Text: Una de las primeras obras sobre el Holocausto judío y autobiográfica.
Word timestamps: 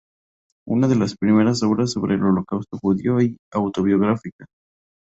Una 0.67 0.87
de 0.87 0.95
las 0.95 1.15
primeras 1.15 1.61
obras 1.61 1.91
sobre 1.91 2.15
el 2.15 2.23
Holocausto 2.23 2.79
judío 2.79 3.21
y 3.21 3.37
autobiográfica. 3.53 4.47